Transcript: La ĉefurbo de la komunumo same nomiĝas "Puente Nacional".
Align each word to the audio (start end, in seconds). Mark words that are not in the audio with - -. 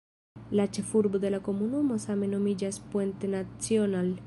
La 0.59 0.63
ĉefurbo 0.77 1.21
de 1.25 1.31
la 1.35 1.41
komunumo 1.49 1.99
same 2.07 2.31
nomiĝas 2.33 2.83
"Puente 2.95 3.33
Nacional". 3.37 4.13